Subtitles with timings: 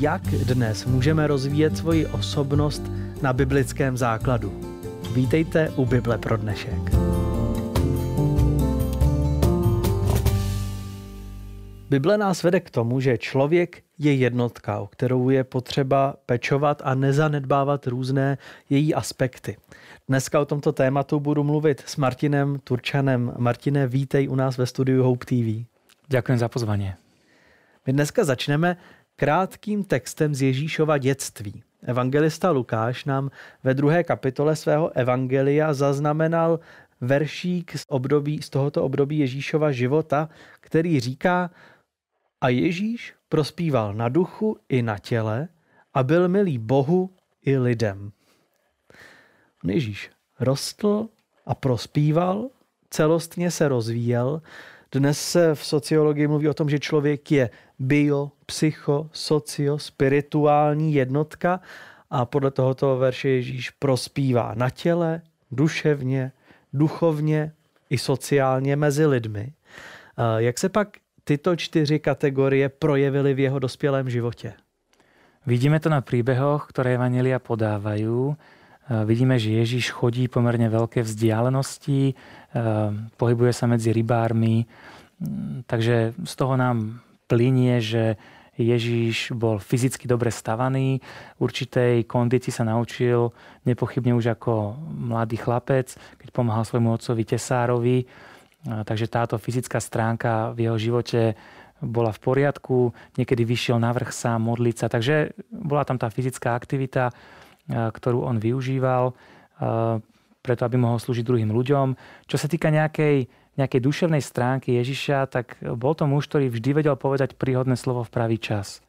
[0.00, 2.82] jak dnes můžeme rozvíjet svoji osobnost
[3.22, 4.60] na biblickém základu.
[5.14, 6.90] Vítejte u Bible pro dnešek.
[11.90, 16.94] Bible nás vede k tomu, že člověk je jednotka, o kterou je potřeba pečovat a
[16.94, 18.38] nezanedbávat různé
[18.70, 19.56] její aspekty.
[20.08, 23.32] Dneska o tomto tématu budu mluvit s Martinem Turčanem.
[23.38, 25.68] Martine, vítej u nás ve studiu Hope TV.
[26.08, 26.96] Ďakujem za pozvanie.
[27.86, 28.76] My dneska začneme
[29.20, 31.62] krátkým textem z Ježíšova dětství.
[31.82, 33.30] Evangelista Lukáš nám
[33.64, 36.60] ve druhé kapitole svého evangelia zaznamenal
[37.00, 40.28] veršík z, období, z tohoto období Ježíšova života,
[40.60, 41.50] který říká,
[42.40, 45.48] a Ježíš prospíval na duchu i na těle
[45.94, 47.10] a byl milý Bohu
[47.44, 48.12] i lidem.
[49.64, 51.08] Ježíš rostl
[51.46, 52.48] a prospíval,
[52.90, 54.42] celostně se rozvíjel.
[54.92, 61.60] Dnes se v sociologii mluví o tom, že člověk je bio, psycho, socio, spirituální jednotka
[62.10, 66.32] a podle tohoto verše Ježíš prospívá na těle, duševně,
[66.72, 67.52] duchovně
[67.90, 69.52] i sociálně mezi lidmi.
[70.36, 70.88] Jak se pak
[71.24, 74.52] tyto čtyři kategorie projevily v jeho dospělém životě?
[75.46, 78.36] Vidíme to na príbehoch, ktoré Evangelia podávajú.
[78.90, 82.18] Vidíme, že Ježiš chodí pomerne veľké vzdialenosti,
[83.14, 84.66] pohybuje sa medzi rybármi,
[85.70, 86.98] takže z toho nám
[87.30, 88.18] plinie, že
[88.58, 90.98] Ježíš bol fyzicky dobre stavaný,
[91.38, 93.30] určitej kondícii sa naučil
[93.62, 97.98] nepochybne už ako mladý chlapec, keď pomáhal svojmu otcovi Tesárovi.
[98.60, 101.38] Takže táto fyzická stránka v jeho živote
[101.80, 106.52] bola v poriadku, niekedy vyšiel na vrch sám modliť sa, takže bola tam tá fyzická
[106.52, 107.08] aktivita,
[107.68, 109.12] ktorú on využíval
[110.40, 111.98] preto, aby mohol slúžiť druhým ľuďom.
[112.24, 113.28] Čo sa týka nejakej
[113.60, 118.12] nejakej duševnej stránky Ježiša, tak bol to muž, ktorý vždy vedel povedať príhodné slovo v
[118.12, 118.80] pravý čas.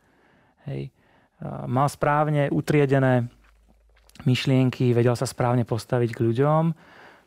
[0.70, 0.94] Hej.
[1.68, 3.28] Mal správne utriedené
[4.24, 6.64] myšlienky, vedel sa správne postaviť k ľuďom,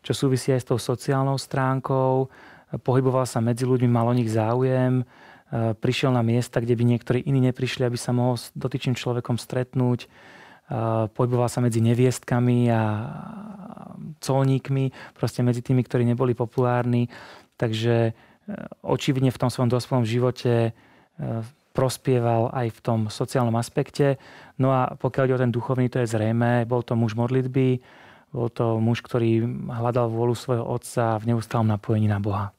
[0.06, 2.30] čo súvisí aj s tou sociálnou stránkou,
[2.86, 5.02] pohyboval sa medzi ľuďmi, mal o nich záujem,
[5.82, 10.06] prišiel na miesta, kde by niektorí iní neprišli, aby sa mohol s dotyčným človekom stretnúť,
[11.12, 12.82] pohyboval sa medzi neviestkami a
[14.20, 17.08] colníkmi, proste medzi tými, ktorí neboli populárni.
[17.54, 18.12] Takže e,
[18.82, 20.72] očividne v tom svojom dospelom živote e,
[21.76, 24.16] prospieval aj v tom sociálnom aspekte.
[24.56, 26.64] No a pokiaľ ide o ten duchovný, to je zrejme.
[26.64, 27.82] Bol to muž modlitby,
[28.34, 32.50] bol to muž, ktorý hľadal vôľu svojho otca v neustálom napojení na Boha.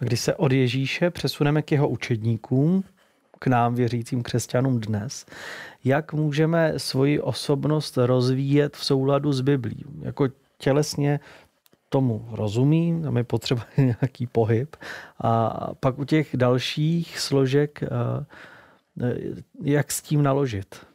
[0.00, 2.84] A když se od Ježíše přesuneme k jeho učedníkům,
[3.40, 5.26] k nám věřícím křesťanům dnes,
[5.84, 9.84] jak můžeme svoji osobnost rozvíjet v souladu s Biblí?
[10.02, 10.28] Jako
[10.58, 11.20] tělesně
[11.88, 14.76] tomu rozumí, tam je potřeba nějaký pohyb.
[15.20, 17.80] A pak u těch dalších složek,
[19.62, 20.86] jak s tím naložit?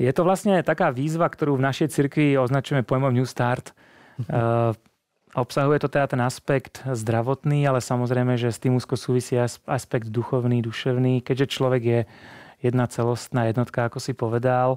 [0.00, 3.76] Je to vlastne taká výzva, ktorú v našej cirkvi označujeme pojmom New Start.
[5.32, 10.60] Obsahuje to teda ten aspekt zdravotný, ale samozrejme, že s tým úzko súvisí aspekt duchovný,
[10.60, 12.00] duševný, keďže človek je
[12.60, 14.76] jedna celostná jednotka, ako si povedal.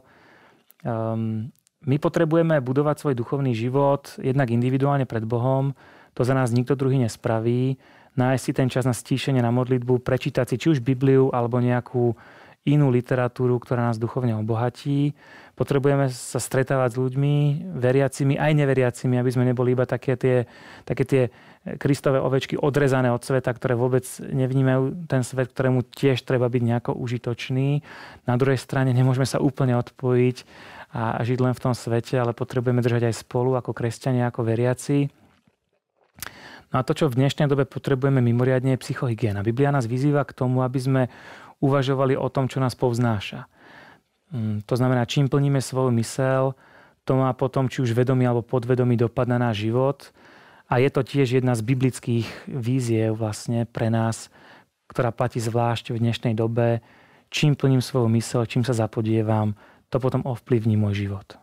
[0.87, 1.51] Um,
[1.83, 5.75] my potrebujeme budovať svoj duchovný život jednak individuálne pred Bohom,
[6.15, 7.75] to za nás nikto druhý nespraví,
[8.15, 12.15] nájsť si ten čas na stíšenie, na modlitbu, prečítať si či už Bibliu alebo nejakú
[12.65, 15.13] inú literatúru, ktorá nás duchovne obohatí.
[15.53, 17.33] Potrebujeme sa stretávať s ľuďmi,
[17.77, 20.49] veriacimi aj neveriacimi, aby sme neboli iba také tie,
[20.83, 21.23] také tie
[21.65, 26.91] Kristové ovečky odrezané od sveta, ktoré vôbec nevnímajú ten svet, ktorému tiež treba byť nejako
[26.93, 27.81] užitočný.
[28.29, 30.45] Na druhej strane nemôžeme sa úplne odpojiť
[30.93, 35.24] a žiť len v tom svete, ale potrebujeme držať aj spolu ako kresťania, ako veriaci.
[36.75, 39.47] No a to, čo v dnešnej dobe potrebujeme mimoriadne, je psychohygiena.
[39.47, 41.01] Biblia nás vyzýva k tomu, aby sme
[41.63, 43.47] uvažovali o tom, čo nás povznáša.
[44.35, 46.51] Mm, to znamená, čím plníme svoju mysel,
[47.07, 50.11] to má potom či už vedomý alebo podvedomý dopad na náš život.
[50.67, 54.27] A je to tiež jedna z biblických víziev vlastne pre nás,
[54.91, 56.83] ktorá platí zvlášť v dnešnej dobe.
[57.31, 59.55] Čím plním svoju mysel, čím sa zapodievam,
[59.87, 61.39] to potom ovplyvní môj život.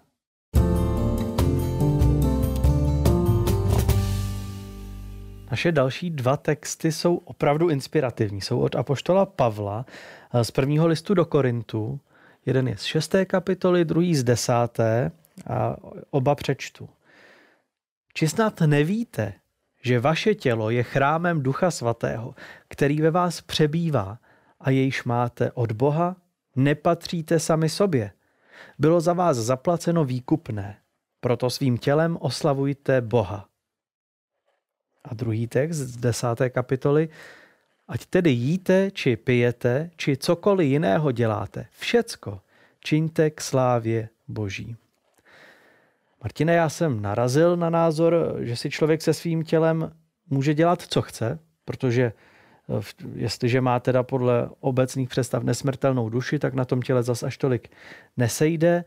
[5.53, 8.41] Naše další dva texty jsou opravdu inspirativní.
[8.41, 9.87] Jsou od Apoštola Pavla
[10.43, 12.01] z prvního listu do Korintu.
[12.47, 15.11] Jeden je z šesté kapitoly, druhý z desáté
[15.47, 15.77] a
[16.11, 16.89] oba přečtu.
[18.15, 19.33] Či snad nevíte,
[19.83, 22.35] že vaše tělo je chrámem Ducha Svatého,
[22.69, 24.19] který ve vás přebývá
[24.61, 26.17] a jejž máte od Boha?
[26.57, 28.11] Nepatříte sami sobě–
[28.79, 30.77] bylo za vás zaplaceno výkupné,
[31.21, 33.52] proto svým tělem oslavujte Boha.
[35.05, 37.09] A druhý text z desáté kapitoly.
[37.89, 42.41] Ať tedy jíte, či pijete, či cokoliv jiného děláte, všecko
[42.85, 44.77] čiňte k slávě Boží.
[46.23, 49.93] Martine, já jsem narazil na názor, že si člověk se svým tělem
[50.31, 52.83] může dělat, co chce, protože eh,
[53.15, 57.71] jestliže má teda podle obecných představ nesmrtelnou duši, tak na tom těle zas až tolik
[58.17, 58.85] nesejde.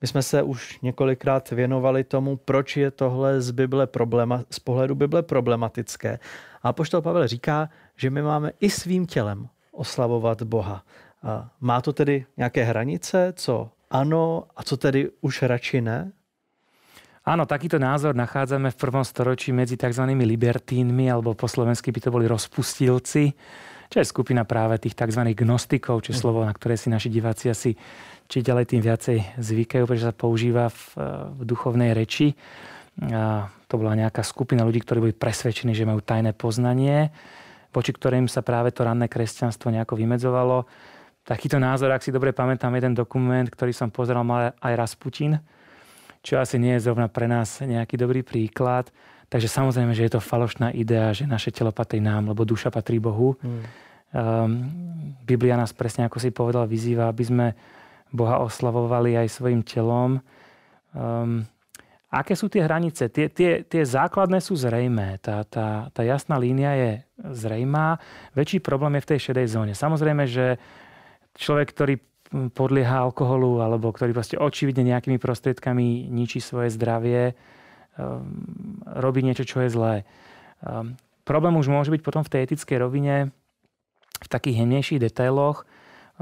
[0.00, 4.94] My jsme se už několikrát věnovali tomu, proč je tohle z, Bible problema, z pohledu
[4.94, 6.18] Bible problematické.
[6.62, 10.84] A poštol Pavel říká, že my máme i svým tělem oslavovat Boha.
[11.22, 16.12] A má to tedy nějaké hranice, co ano a co tedy už radši ne?
[17.28, 20.00] Áno, takýto názor nachádzame v prvom storočí medzi tzv.
[20.16, 23.36] libertínmi, alebo po slovensky by to boli rozpustilci,
[23.88, 25.32] čo je skupina práve tých tzv.
[25.32, 27.72] gnostikov, čo je slovo, na ktoré si naši diváci asi
[28.28, 30.80] či ďalej tým viacej zvykajú, pretože sa používa v,
[31.32, 32.36] v duchovnej reči.
[33.08, 37.08] A to bola nejaká skupina ľudí, ktorí boli presvedčení, že majú tajné poznanie,
[37.72, 40.68] voči ktorým sa práve to ranné kresťanstvo nejako vymedzovalo.
[41.24, 45.40] Takýto názor, ak si dobre pamätám, jeden dokument, ktorý som pozeral, mal aj Rasputin,
[46.20, 48.92] čo asi nie je zrovna pre nás nejaký dobrý príklad.
[49.28, 52.96] Takže samozrejme, že je to falošná idea, že naše telo patrí nám, lebo duša patrí
[52.96, 53.36] Bohu.
[53.44, 53.60] Hmm.
[54.08, 54.50] Um,
[55.28, 57.46] Biblia nás presne, ako si povedal, vyzýva, aby sme
[58.08, 60.24] Boha oslavovali aj svojim telom.
[60.96, 61.44] Um,
[62.08, 63.12] aké sú tie hranice?
[63.12, 65.20] Tie, tie, tie základné sú zrejmé.
[65.20, 66.90] Tá, tá, tá jasná línia je
[67.20, 68.00] zrejmá.
[68.32, 69.72] Väčší problém je v tej šedej zóne.
[69.76, 70.56] Samozrejme, že
[71.36, 71.94] človek, ktorý
[72.56, 77.36] podlieha alkoholu alebo ktorý proste očividne nejakými prostriedkami ničí svoje zdravie,
[77.98, 79.94] um, robí niečo, čo je zlé.
[80.62, 80.94] Um,
[81.26, 83.34] problém už môže byť potom v tej etickej rovine,
[84.22, 85.66] v takých jemnejších detailoch.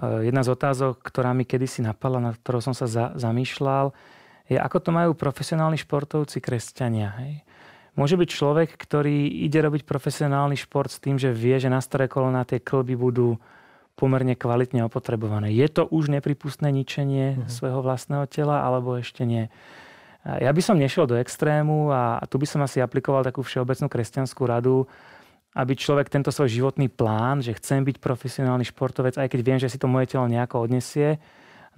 [0.00, 3.92] Uh, jedna z otázok, ktorá mi kedysi napadla, na ktorou som sa za, zamýšľal,
[4.48, 7.12] je, ako to majú profesionálni športovci kresťania.
[7.20, 7.32] Hej?
[7.96, 12.06] Môže byť človek, ktorý ide robiť profesionálny šport s tým, že vie, že na staré
[12.12, 13.40] kolona tie klby budú
[13.96, 15.48] pomerne kvalitne opotrebované.
[15.56, 17.48] Je to už nepripustné ničenie uh-huh.
[17.48, 19.48] svojho vlastného tela, alebo ešte nie?
[20.26, 24.42] Ja by som nešiel do extrému a tu by som asi aplikoval takú všeobecnú kresťanskú
[24.42, 24.90] radu,
[25.54, 29.70] aby človek tento svoj životný plán, že chcem byť profesionálny športovec, aj keď viem, že
[29.70, 31.22] si to moje telo nejako odnesie,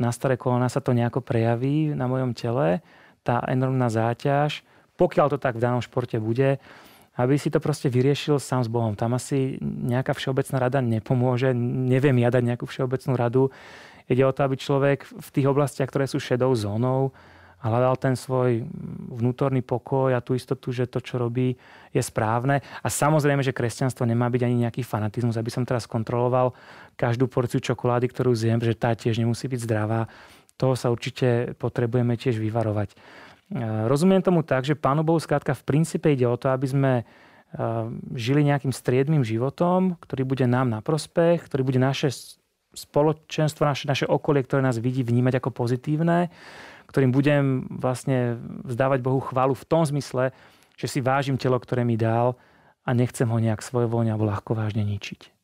[0.00, 2.80] na staré kolona sa to nejako prejaví na mojom tele,
[3.20, 4.64] tá enormná záťaž,
[4.96, 6.56] pokiaľ to tak v danom športe bude,
[7.18, 8.94] aby si to proste vyriešil sám s Bohom.
[8.94, 13.50] Tam asi nejaká všeobecná rada nepomôže, neviem ja dať nejakú všeobecnú radu.
[14.06, 17.10] Ide o to, aby človek v tých oblastiach, ktoré sú šedou zónou,
[17.58, 18.62] hľadal ten svoj
[19.10, 21.58] vnútorný pokoj a tú istotu, že to, čo robí,
[21.90, 22.62] je správne.
[22.82, 26.54] A samozrejme, že kresťanstvo nemá byť ani nejaký fanatizmus, aby som teraz kontroloval
[26.94, 30.06] každú porciu čokolády, ktorú zjem, že tá tiež nemusí byť zdravá.
[30.54, 32.94] Toho sa určite potrebujeme tiež vyvarovať.
[33.88, 36.92] Rozumiem tomu tak, že Pánu Bohu skrátka v princípe ide o to, aby sme
[38.12, 42.12] žili nejakým striedmým životom, ktorý bude nám na prospech, ktorý bude naše
[42.76, 46.28] spoločenstvo, naše, naše okolie, ktoré nás vidí, vnímať ako pozitívne,
[46.88, 50.32] ktorým budem vlastne vzdávať Bohu chválu v tom zmysle,
[50.74, 52.34] že si vážim telo, ktoré mi dal
[52.82, 55.36] a nechcem ho nejak svojvoľne alebo ľahko vážne ničiť.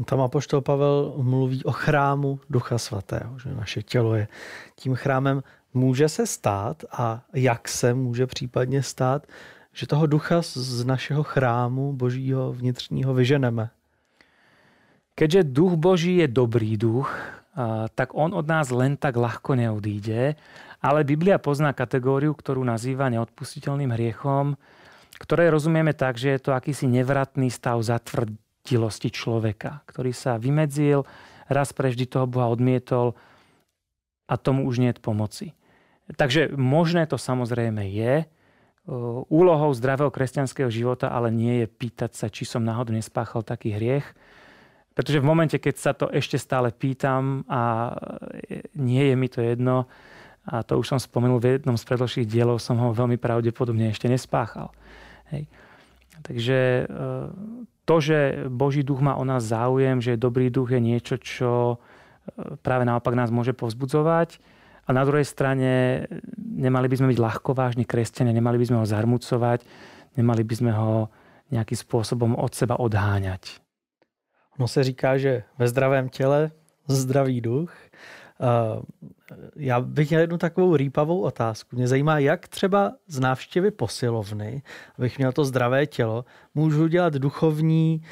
[0.00, 4.28] Tam apoštol Pavel mluví o chrámu Ducha Svatého, že naše tělo je
[4.76, 5.42] tím chrámem.
[5.74, 9.26] Může se stát a jak se může případně stát,
[9.72, 13.70] že toho ducha z našeho chrámu božího vnitřního vyženeme?
[15.14, 17.39] Keďže duch Boží je dobrý duch,
[17.94, 20.38] tak on od nás len tak ľahko neodíde,
[20.80, 24.54] ale Biblia pozná kategóriu, ktorú nazýva neodpustiteľným hriechom,
[25.20, 31.04] ktoré rozumieme tak, že je to akýsi nevratný stav zatvrdilosti človeka, ktorý sa vymedzil,
[31.50, 33.18] raz preždy toho Boha odmietol
[34.30, 35.46] a tomu už nie je pomoci.
[36.14, 38.24] Takže možné to samozrejme je.
[39.30, 44.06] Úlohou zdravého kresťanského života ale nie je pýtať sa, či som náhodou nespáchal taký hriech.
[44.94, 47.94] Pretože v momente, keď sa to ešte stále pýtam a
[48.74, 49.86] nie je mi to jedno,
[50.50, 54.10] a to už som spomenul v jednom z predložších dielov, som ho veľmi pravdepodobne ešte
[54.10, 54.72] nespáchal.
[55.30, 55.46] Hej.
[56.20, 56.84] Takže e,
[57.86, 62.56] to, že Boží duch má o nás záujem, že dobrý duch je niečo, čo e,
[62.64, 64.40] práve naopak nás môže povzbudzovať,
[64.90, 66.02] a na druhej strane
[66.34, 69.62] nemali by sme byť ľahko vážni kresťania, nemali by sme ho zarmucovať,
[70.18, 71.06] nemali by sme ho
[71.54, 73.62] nejakým spôsobom od seba odháňať.
[74.60, 76.50] No se říká, že ve zdravém těle
[76.88, 77.74] zdravý duch.
[79.56, 81.76] Já bych měl jednu takovou rýpavou otázku.
[81.76, 84.62] Mě zajímá, jak třeba z návštěvy posilovny,
[84.98, 86.24] abych měl to zdravé tělo,
[86.54, 88.02] můžu dělat duchovní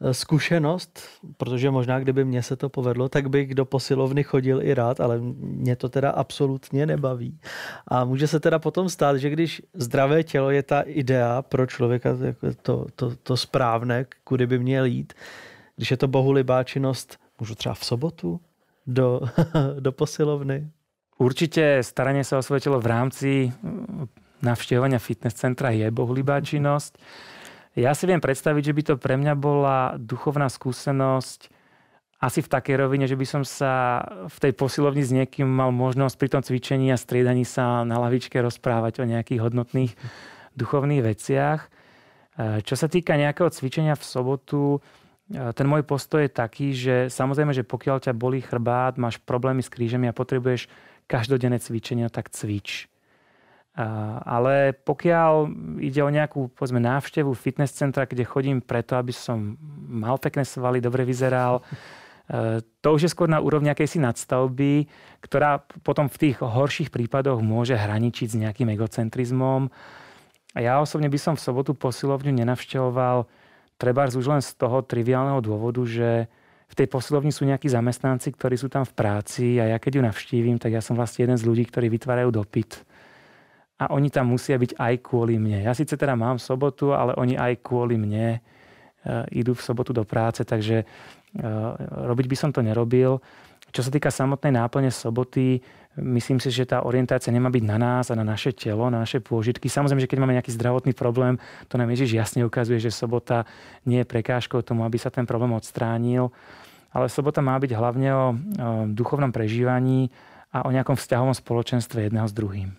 [0.00, 1.00] eh, zkušenost,
[1.36, 5.18] protože možná kdyby mně se to povedlo, tak bych do posilovny chodil i rád, ale
[5.38, 7.40] mě to teda absolutně nebaví.
[7.88, 12.16] A může se teda potom stát, že když zdravé tělo je ta idea pro člověka,
[12.62, 15.12] to, to, to správné, kudy by měl jít,
[15.82, 18.40] když je to bohulibá činnost, můžu třeba v sobotu
[18.86, 19.20] do,
[19.80, 20.70] do posilovny?
[21.18, 24.06] Určite staranie sa o svoje telo v rámci mm,
[24.46, 27.02] navštevovania fitness centra je bohulibá činnosť.
[27.74, 31.50] Ja si viem predstaviť, že by to pre mňa bola duchovná skúsenosť
[32.22, 36.14] asi v takej rovine, že by som sa v tej posilovni s niekým mal možnosť
[36.14, 39.98] pri tom cvičení a striedaní sa na lavičke rozprávať o nejakých hodnotných
[40.54, 41.60] duchovných veciach.
[41.66, 41.68] E,
[42.62, 44.78] čo sa týka nejakého cvičenia v sobotu,
[45.32, 49.72] ten môj postoj je taký, že samozrejme, že pokiaľ ťa bolí chrbát, máš problémy s
[49.72, 50.68] krížemi a potrebuješ
[51.08, 52.92] každodenné cvičenia, tak cvič.
[54.28, 55.48] Ale pokiaľ
[55.80, 59.56] ide o nejakú povedzme, návštevu fitness centra, kde chodím preto, aby som
[59.88, 61.64] mal pekné svaly, dobre vyzeral,
[62.28, 64.84] e, to už je skôr na úrovni akejsi nadstavby,
[65.24, 69.72] ktorá potom v tých horších prípadoch môže hraničiť s nejakým egocentrizmom.
[70.52, 73.24] A ja osobne by som v sobotu posilovňu nenavštevoval
[73.76, 76.26] treba už len z toho triviálneho dôvodu, že
[76.72, 80.02] v tej posilovni sú nejakí zamestnanci, ktorí sú tam v práci a ja keď ju
[80.08, 82.80] navštívim, tak ja som vlastne jeden z ľudí, ktorí vytvárajú dopyt.
[83.76, 85.68] A oni tam musia byť aj kvôli mne.
[85.68, 88.40] Ja síce teda mám sobotu, ale oni aj kvôli mne e,
[89.36, 90.86] idú v sobotu do práce, takže e,
[92.08, 93.20] robiť by som to nerobil.
[93.68, 95.60] Čo sa týka samotnej náplne soboty,
[95.96, 99.20] myslím si, že tá orientácia nemá byť na nás a na naše telo, na naše
[99.20, 99.68] pôžitky.
[99.68, 101.36] Samozrejme, že keď máme nejaký zdravotný problém,
[101.68, 103.44] to nám Ježiš jasne ukazuje, že sobota
[103.84, 106.32] nie je prekážkou tomu, aby sa ten problém odstránil
[106.92, 108.26] ale sobota má byť hlavne o, o
[108.86, 110.12] duchovnom prežívaní
[110.52, 112.76] a o nejakom vzťahovom spoločenstve jedného s druhým.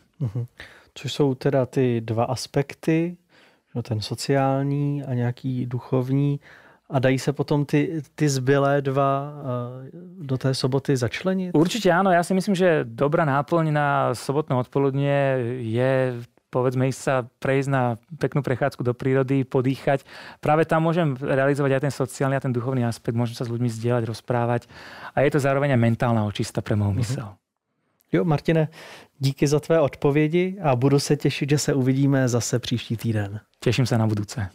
[0.93, 3.17] Což jsou teda ty dva aspekty,
[3.81, 6.39] ten sociální a nějaký duchovní.
[6.93, 9.33] A dají se potom ty, ty zbylé dva
[10.21, 11.57] do té soboty začlenit?
[11.57, 12.13] Určite áno.
[12.13, 16.21] Ja si myslím, že dobrá náplň na sobotné odpoludnie je
[16.53, 20.05] povedzme ísť sa prejsť na peknú prechádzku do prírody, podýchať.
[20.37, 23.73] Práve tam môžem realizovať aj ten sociálny a ten duchovný aspekt, môžem sa s ľuďmi
[23.73, 24.69] zdieľať, rozprávať
[25.17, 27.33] a je to zároveň aj mentálna očista pre môj mysel.
[28.13, 28.69] Jo, Martine,
[29.17, 33.39] díky za tvé odpovědi a budu se těšit, že se uvidíme zase příští týden.
[33.59, 34.49] Těším se na budúce.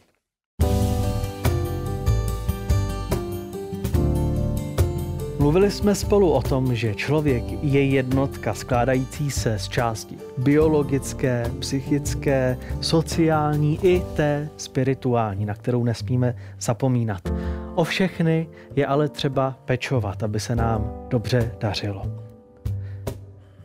[5.38, 12.59] Mluvili jsme spolu o tom, že člověk je jednotka skládající se z části biologické, psychické,
[12.80, 17.33] sociální i té spirituální, na kterou nesmíme zapomínat.
[17.75, 22.02] O všechny je ale třeba pečovat, aby se nám dobře dařilo.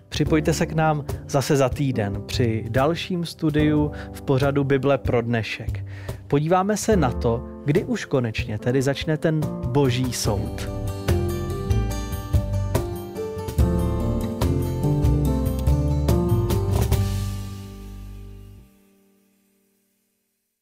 [0.10, 5.86] Připojte se k nám zase za týden při dalším studiu v pořadu Bible pro dnešek.
[6.27, 10.82] Podíváme se na to, kdy už konečně tedy začne ten boží soud.